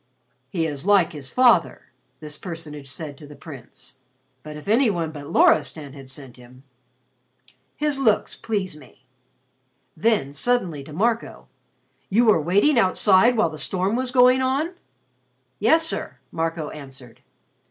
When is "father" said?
1.29-1.91